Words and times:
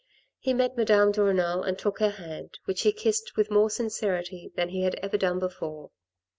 He 0.39 0.55
met 0.55 0.77
Madame 0.77 1.11
de 1.11 1.21
Renal 1.21 1.61
and 1.61 1.77
took 1.77 1.99
her 1.99 2.09
hand, 2.09 2.57
which 2.65 2.81
he 2.81 2.91
kissed 2.91 3.37
with 3.37 3.51
more 3.51 3.69
sincerity 3.69 4.51
than 4.55 4.69
he 4.69 4.81
had 4.81 4.95
ever 5.03 5.15
done 5.15 5.37
before. 5.37 5.91